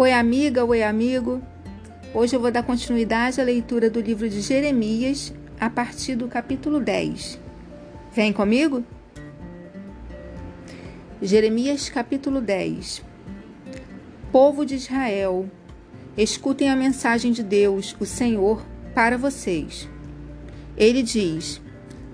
[0.00, 1.42] Oi, amiga, oi, amigo.
[2.14, 6.78] Hoje eu vou dar continuidade à leitura do livro de Jeremias a partir do capítulo
[6.78, 7.36] 10.
[8.12, 8.84] Vem comigo?
[11.20, 13.02] Jeremias, capítulo 10.
[14.30, 15.50] Povo de Israel,
[16.16, 19.88] escutem a mensagem de Deus, o Senhor, para vocês.
[20.76, 21.60] Ele diz: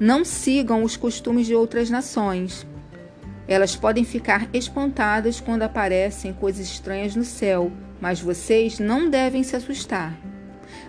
[0.01, 2.66] Não sigam os costumes de outras nações
[3.46, 9.55] elas podem ficar espantadas quando aparecem coisas estranhas no céu, mas vocês não devem se
[9.55, 10.16] assustar.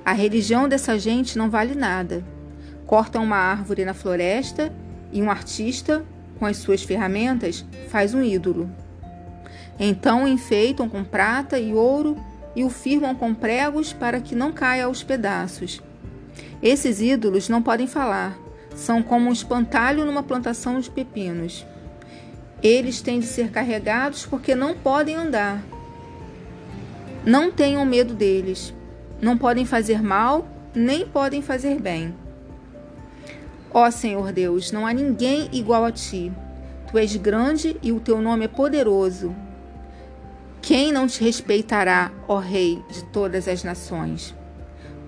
[0.03, 2.23] A religião dessa gente não vale nada.
[2.85, 4.71] Cortam uma árvore na floresta
[5.11, 6.05] e um artista,
[6.39, 8.69] com as suas ferramentas, faz um ídolo.
[9.79, 12.17] Então o enfeitam com prata e ouro
[12.55, 15.81] e o firmam com pregos para que não caia aos pedaços.
[16.61, 18.37] Esses ídolos não podem falar,
[18.75, 21.65] são como um espantalho numa plantação de pepinos.
[22.65, 25.63] Eles têm de ser carregados porque não podem andar.
[27.23, 28.73] Não tenham medo deles.
[29.21, 32.15] Não podem fazer mal, nem podem fazer bem.
[33.71, 36.31] Ó Senhor Deus, não há ninguém igual a ti.
[36.89, 39.35] Tu és grande e o teu nome é poderoso.
[40.59, 44.33] Quem não te respeitará, ó Rei de todas as nações?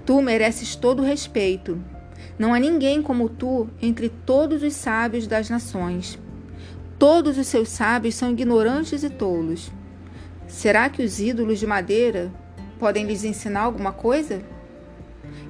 [0.06, 1.84] Tu mereces todo o respeito.
[2.38, 6.20] Não há ninguém como tu entre todos os sábios das nações.
[7.00, 9.72] Todos os seus sábios são ignorantes e tolos.
[10.48, 12.32] Será que os ídolos de madeira
[12.80, 14.42] podem lhes ensinar alguma coisa?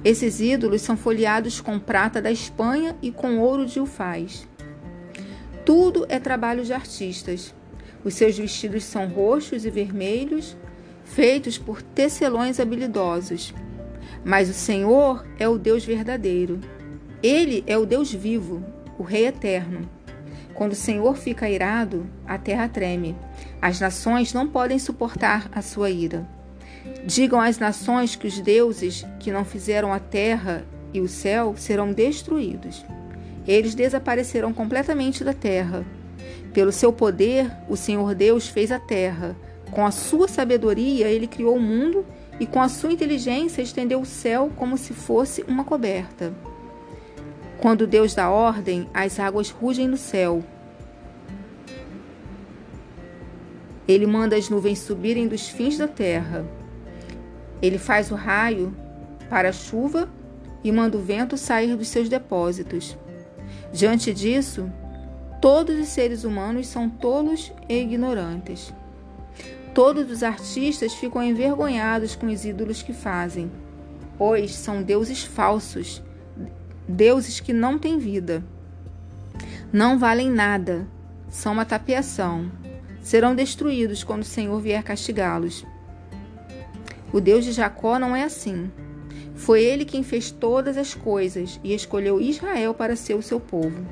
[0.04, 4.46] Esses ídolos são folheados com prata da Espanha e com ouro de Ufaz.
[5.64, 7.54] Tudo é trabalho de artistas.
[8.04, 10.54] Os seus vestidos são roxos e vermelhos,
[11.02, 13.54] feitos por tecelões habilidosos.
[14.22, 16.60] Mas o Senhor é o Deus verdadeiro.
[17.22, 18.62] Ele é o Deus vivo,
[18.98, 19.97] o Rei eterno.
[20.58, 23.14] Quando o Senhor fica irado, a terra treme.
[23.62, 26.26] As nações não podem suportar a sua ira.
[27.06, 31.92] Digam às nações que os deuses que não fizeram a terra e o céu serão
[31.92, 32.84] destruídos.
[33.46, 35.86] Eles desaparecerão completamente da terra.
[36.52, 39.36] Pelo seu poder, o Senhor Deus fez a terra.
[39.70, 42.04] Com a sua sabedoria, ele criou o mundo
[42.40, 46.34] e com a sua inteligência estendeu o céu como se fosse uma coberta.
[47.60, 50.44] Quando Deus dá ordem, as águas rugem no céu.
[53.86, 56.46] Ele manda as nuvens subirem dos fins da terra.
[57.60, 58.76] Ele faz o raio
[59.28, 60.08] para a chuva
[60.62, 62.96] e manda o vento sair dos seus depósitos.
[63.72, 64.70] Diante disso,
[65.40, 68.72] todos os seres humanos são tolos e ignorantes.
[69.74, 73.50] Todos os artistas ficam envergonhados com os ídolos que fazem,
[74.16, 76.02] pois são deuses falsos
[76.88, 78.42] deuses que não têm vida.
[79.70, 80.86] Não valem nada,
[81.28, 82.50] são uma tapiação.
[83.02, 85.64] Serão destruídos quando o Senhor vier castigá-los.
[87.12, 88.70] O Deus de Jacó não é assim.
[89.34, 93.86] Foi ele quem fez todas as coisas e escolheu Israel para ser o seu povo.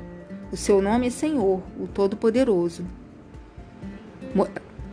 [0.51, 2.85] O seu nome é Senhor, o Todo-Poderoso.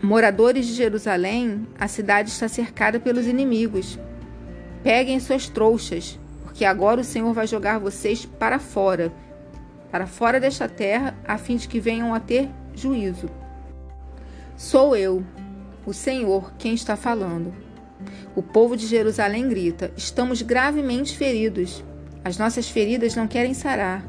[0.02, 3.98] Moradores de Jerusalém, a cidade está cercada pelos inimigos.
[4.82, 6.18] Peguem suas trouxas,
[6.54, 9.12] porque agora o Senhor vai jogar vocês para fora,
[9.90, 13.28] para fora desta terra, a fim de que venham a ter juízo.
[14.56, 15.24] Sou eu,
[15.84, 17.52] o Senhor, quem está falando.
[18.36, 21.82] O povo de Jerusalém grita: Estamos gravemente feridos.
[22.24, 24.06] As nossas feridas não querem sarar.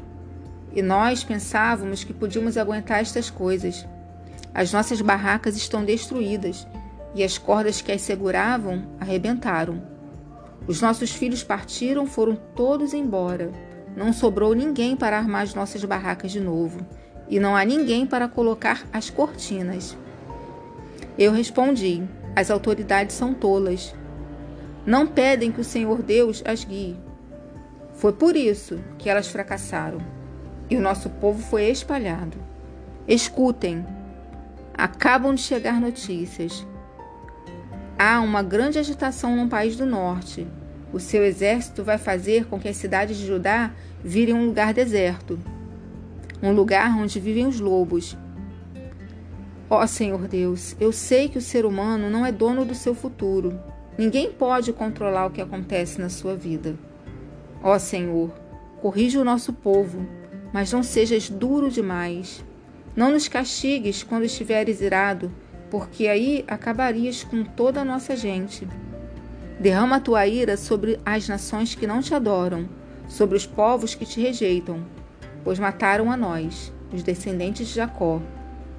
[0.72, 3.84] E nós pensávamos que podíamos aguentar estas coisas.
[4.54, 6.64] As nossas barracas estão destruídas
[7.12, 9.95] e as cordas que as seguravam arrebentaram.
[10.66, 13.52] Os nossos filhos partiram, foram todos embora.
[13.96, 16.84] Não sobrou ninguém para armar as nossas barracas de novo,
[17.28, 19.96] e não há ninguém para colocar as cortinas.
[21.18, 22.02] Eu respondi:
[22.34, 23.94] as autoridades são tolas.
[24.84, 26.96] Não pedem que o Senhor Deus as guie.
[27.94, 29.98] Foi por isso que elas fracassaram,
[30.68, 32.36] e o nosso povo foi espalhado.
[33.08, 33.86] Escutem,
[34.76, 36.66] acabam de chegar notícias.
[37.98, 40.46] Há uma grande agitação no país do norte.
[40.96, 43.70] O seu exército vai fazer com que as cidades de Judá
[44.02, 45.38] virem um lugar deserto,
[46.42, 48.16] um lugar onde vivem os lobos.
[49.68, 52.94] Ó oh, Senhor Deus, eu sei que o ser humano não é dono do seu
[52.94, 53.60] futuro.
[53.98, 56.74] Ninguém pode controlar o que acontece na sua vida.
[57.62, 58.30] Ó oh, Senhor,
[58.80, 60.08] corrija o nosso povo,
[60.50, 62.42] mas não sejas duro demais.
[62.96, 65.30] Não nos castigues quando estiveres irado
[65.70, 68.66] porque aí acabarias com toda a nossa gente.
[69.58, 72.68] Derrama a tua ira sobre as nações que não te adoram,
[73.08, 74.84] sobre os povos que te rejeitam,
[75.42, 78.20] pois mataram a nós, os descendentes de Jacó,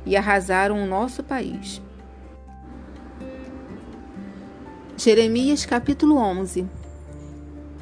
[0.05, 1.81] e arrasaram o nosso país.
[4.95, 6.65] Jeremias capítulo 11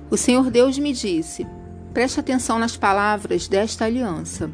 [0.10, 1.46] O Senhor Deus me disse:
[1.94, 4.50] Preste atenção nas palavras desta aliança.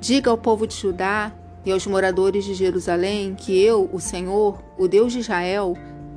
[0.00, 1.32] Diga ao povo de Judá
[1.64, 5.74] e aos moradores de Jerusalém que eu, o Senhor, o Deus de Israel,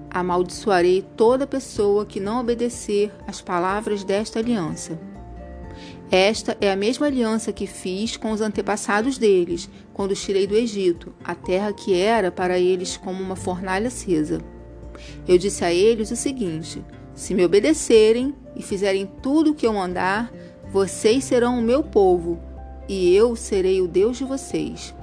[0.09, 4.99] amaldiçoarei toda pessoa que não obedecer às palavras desta aliança.
[6.09, 10.55] Esta é a mesma aliança que fiz com os antepassados deles, quando os tirei do
[10.55, 14.39] Egito, a terra que era para eles como uma fornalha acesa.
[15.27, 16.83] Eu disse a eles o seguinte:
[17.13, 20.31] Se me obedecerem e fizerem tudo o que eu mandar,
[20.71, 22.39] vocês serão o meu povo,
[22.87, 24.95] e eu serei o Deus de vocês.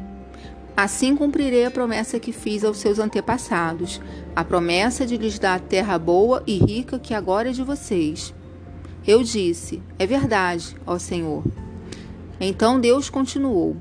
[0.76, 4.00] Assim cumprirei a promessa que fiz aos seus antepassados,
[4.35, 8.35] a promessa de lhes dar a terra boa e rica que agora é de vocês.
[9.06, 11.44] Eu disse: É verdade, ó Senhor.
[12.41, 13.76] Então Deus continuou: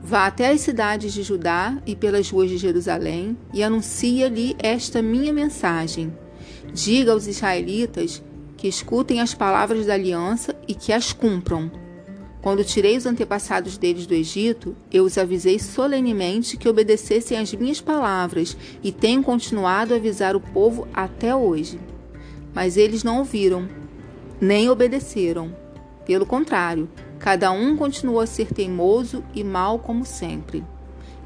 [0.00, 5.32] Vá até as cidades de Judá e pelas ruas de Jerusalém e anuncie-lhe esta minha
[5.32, 6.16] mensagem.
[6.72, 8.22] Diga aos israelitas
[8.56, 11.70] que escutem as palavras da aliança e que as cumpram.
[12.40, 17.80] Quando tirei os antepassados deles do Egito, eu os avisei solenemente que obedecessem às minhas
[17.80, 21.80] palavras e tenho continuado a avisar o povo até hoje.
[22.54, 23.68] Mas eles não ouviram,
[24.40, 25.54] nem obedeceram.
[26.06, 26.88] Pelo contrário,
[27.18, 30.64] cada um continuou a ser teimoso e mau como sempre.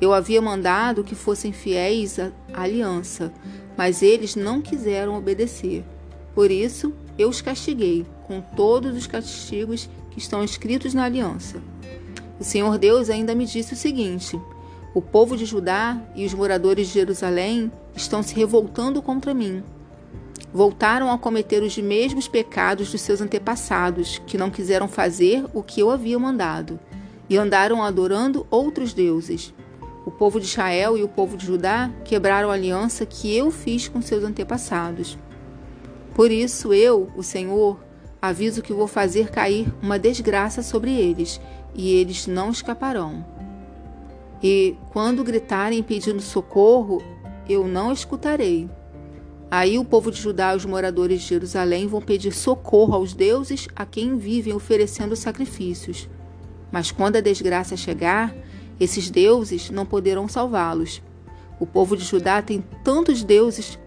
[0.01, 3.33] Eu havia mandado que fossem fiéis à aliança,
[3.77, 5.85] mas eles não quiseram obedecer.
[6.35, 11.63] Por isso, eu os castiguei com todos os castigos que estão escritos na aliança.
[12.39, 14.39] O Senhor Deus ainda me disse o seguinte:
[14.95, 19.63] O povo de Judá e os moradores de Jerusalém estão se revoltando contra mim.
[20.53, 25.81] Voltaram a cometer os mesmos pecados dos seus antepassados, que não quiseram fazer o que
[25.81, 26.79] eu havia mandado,
[27.29, 29.55] e andaram adorando outros deuses.
[30.05, 33.89] O povo de Israel e o povo de Judá quebraram a aliança que eu fiz
[33.89, 35.17] com seus antepassados.
[36.15, 37.79] Por isso eu, o Senhor,
[38.23, 41.41] aviso que vou fazer cair uma desgraça sobre eles,
[41.75, 43.27] e eles não escaparão.
[44.41, 47.03] E quando gritarem pedindo socorro,
[47.49, 48.71] eu não escutarei.
[49.51, 53.69] Aí o povo de Judá e os moradores de Jerusalém vão pedir socorro aos deuses
[53.75, 56.09] a quem vivem oferecendo sacrifícios.
[56.71, 58.35] Mas quando a desgraça chegar,
[58.81, 61.03] esses deuses não poderão salvá-los.
[61.61, 63.79] O povo de Judá tem tantos deuses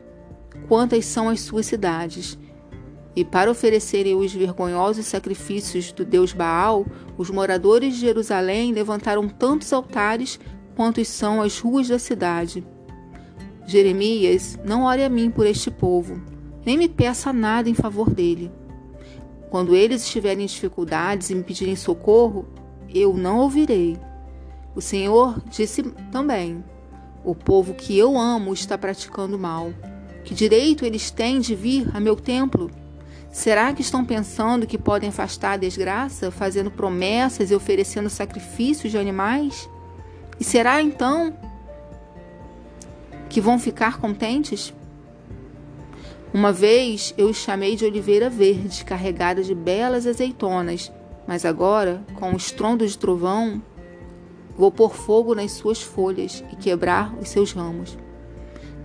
[0.68, 2.38] quantas são as suas cidades,
[3.16, 6.86] e para oferecerem os vergonhosos sacrifícios do deus Baal,
[7.18, 10.40] os moradores de Jerusalém levantaram tantos altares
[10.76, 12.66] quantos são as ruas da cidade.
[13.66, 16.22] Jeremias, não ore a mim por este povo,
[16.66, 18.52] nem me peça nada em favor dele.
[19.50, 22.46] Quando eles estiverem em dificuldades e me pedirem socorro,
[22.94, 23.98] eu não ouvirei.
[24.76, 26.64] O Senhor disse também:
[27.24, 29.74] O povo que eu amo está praticando mal.
[30.26, 32.70] Que direito eles têm de vir a meu templo?
[33.36, 38.98] Será que estão pensando que podem afastar a desgraça, fazendo promessas e oferecendo sacrifícios de
[38.98, 39.70] animais?
[40.40, 41.38] E será então
[43.28, 44.74] que vão ficar contentes?
[46.34, 50.90] Uma vez eu os chamei de oliveira verde, carregada de belas azeitonas,
[51.28, 53.62] mas agora, com o estrondo de trovão,
[54.58, 57.98] vou pôr fogo nas suas folhas e quebrar os seus ramos.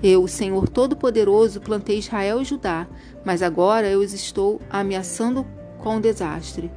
[0.02, 2.86] Eu, o Senhor Todo-Poderoso, plantei Israel e Judá,
[3.22, 5.46] mas agora eu os estou ameaçando
[5.78, 6.70] com desastre.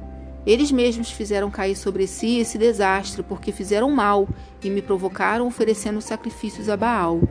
[0.46, 4.28] Eles mesmos fizeram cair sobre si esse desastre, porque fizeram mal
[4.62, 7.22] e me provocaram oferecendo sacrifícios a Baal.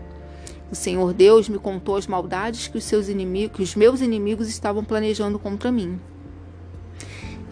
[0.71, 4.49] O Senhor Deus me contou as maldades que os seus inimigos, que os meus inimigos
[4.49, 5.99] estavam planejando contra mim.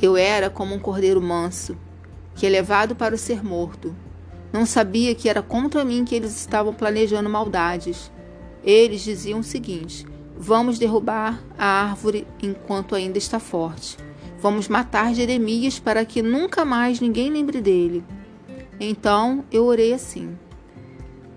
[0.01, 1.77] Eu era como um cordeiro manso,
[2.33, 3.95] que é levado para ser morto.
[4.51, 8.11] Não sabia que era contra mim que eles estavam planejando maldades.
[8.63, 10.05] Eles diziam o seguinte:
[10.37, 13.97] Vamos derrubar a árvore enquanto ainda está forte.
[14.39, 18.03] Vamos matar Jeremias para que nunca mais ninguém lembre dele.
[18.79, 20.37] Então eu orei assim: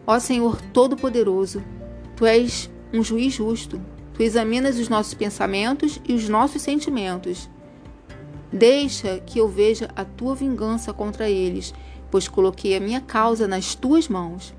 [0.07, 1.63] Ó Senhor Todo-Poderoso,
[2.17, 3.81] tu és um juiz justo.
[4.15, 7.51] Tu examinas os nossos pensamentos e os nossos sentimentos.
[8.53, 11.75] Deixa que eu veja a tua vingança contra eles,
[12.11, 14.55] pois coloquei a minha causa nas tuas mãos.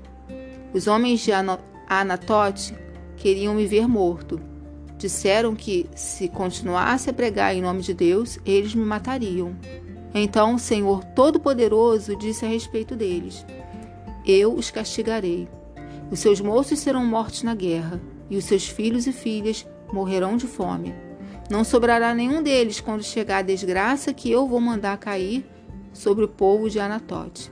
[0.74, 1.32] Os homens de
[1.88, 2.74] a Anatote
[3.16, 4.40] queriam me ver morto.
[4.98, 9.54] Disseram que, se continuasse a pregar em nome de Deus, eles me matariam.
[10.14, 13.44] Então o Senhor Todo-Poderoso disse a respeito deles:
[14.26, 15.48] Eu os castigarei.
[16.10, 18.00] Os seus moços serão mortos na guerra,
[18.30, 20.94] e os seus filhos e filhas morrerão de fome.
[21.50, 25.44] Não sobrará nenhum deles quando chegar a desgraça que eu vou mandar cair
[25.92, 27.50] sobre o povo de Anatote.